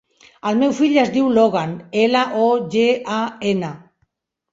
El 0.51 0.55
meu 0.59 0.71
fill 0.77 0.95
es 1.01 1.11
diu 1.17 1.27
Logan: 1.35 1.75
ela, 2.05 2.23
o, 2.45 2.47
ge, 2.77 2.87
a, 3.19 3.21
ena. 3.51 3.71